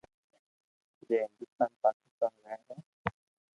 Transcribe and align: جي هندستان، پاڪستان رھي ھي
جي 1.07 1.15
هندستان، 1.23 1.71
پاڪستان 1.85 2.33
رھي 2.43 2.55
ھي 2.67 2.75